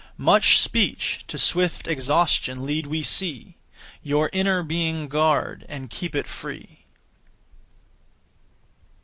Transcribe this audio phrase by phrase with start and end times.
[0.17, 3.55] Much speech to swift exhaustion lead we see;
[4.01, 6.85] Your inner being guard, and keep it free.